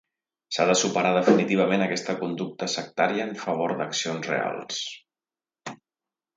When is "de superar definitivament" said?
0.69-1.83